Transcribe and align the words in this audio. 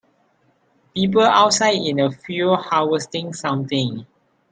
People 0.95 1.21
outside 1.21 1.75
in 1.75 1.99
a 1.99 2.11
field 2.11 2.57
harvesting 2.57 3.33
something. 3.33 4.07